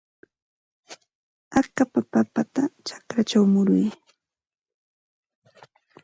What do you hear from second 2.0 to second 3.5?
papata chakrachaw